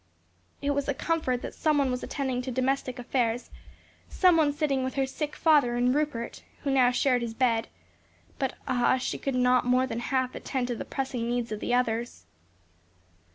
[0.63, 3.51] It was a comfort that some one was attending to domestic affairs,
[4.09, 7.67] some one sitting with her sick father and Rupert, who now shared his bed;
[8.39, 11.75] but ah, she could not more than half attend to the pressing needs of the
[11.75, 12.25] others.